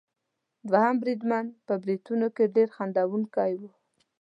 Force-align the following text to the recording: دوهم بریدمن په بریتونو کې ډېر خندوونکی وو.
دوهم 0.69 0.95
بریدمن 1.01 1.45
په 1.65 1.73
بریتونو 1.83 2.27
کې 2.35 2.51
ډېر 2.55 2.69
خندوونکی 2.75 3.51
وو. 3.59 3.69